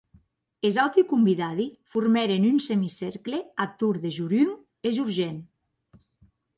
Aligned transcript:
Es 0.69 0.79
auti 0.83 1.03
convidadi 1.11 1.67
formèren 1.91 2.49
un 2.53 2.57
semicercle 2.69 3.45
ath 3.67 3.79
torn 3.85 4.03
de 4.09 4.15
Jorun 4.19 4.51
e 4.87 4.99
Jorgen. 5.01 5.37